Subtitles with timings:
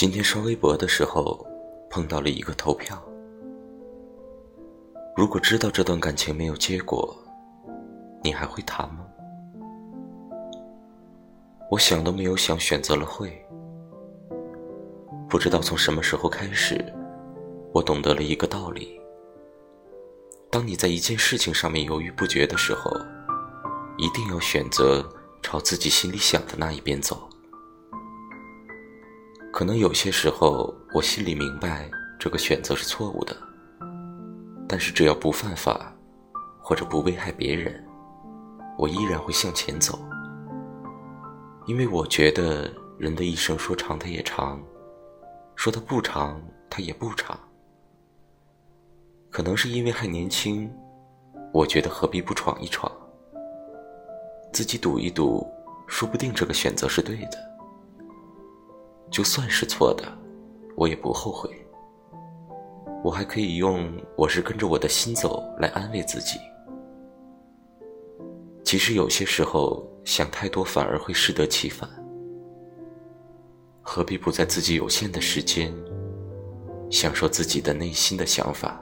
[0.00, 1.46] 今天刷微博的时候，
[1.90, 2.98] 碰到了一个投票。
[5.14, 7.14] 如果知道这段感情没有结果，
[8.24, 9.06] 你还会谈吗？
[11.70, 13.30] 我想都没有想，选择了会。
[15.28, 16.82] 不知道从什么时候开始，
[17.74, 18.98] 我懂得了一个道理：
[20.50, 22.90] 当你在一件事情上面犹豫不决的时候，
[23.98, 25.06] 一定要选择
[25.42, 27.28] 朝自己心里想的那一边走。
[29.52, 33.36] 可能有些时候，我心里明白这个选择是错误的，
[34.68, 35.92] 但是只要不犯法，
[36.62, 37.84] 或者不危害别人，
[38.78, 39.98] 我依然会向前走。
[41.66, 44.62] 因为我觉得人的一生说长它也长，
[45.56, 46.40] 说它不长
[46.70, 47.38] 它也不长。
[49.30, 50.72] 可能是因为还年轻，
[51.52, 52.90] 我觉得何必不闯一闯，
[54.52, 55.46] 自己赌一赌，
[55.88, 57.49] 说不定这个选择是对的。
[59.10, 60.04] 就算是错的，
[60.76, 61.50] 我也不后悔。
[63.02, 66.38] 我还可以用“我是跟着我的心走”来安慰自己。
[68.62, 71.88] 其实有些时候想太多，反而会适得其反。
[73.82, 75.74] 何必不在自己有限的时间，
[76.90, 78.80] 享受自己的内心的想法？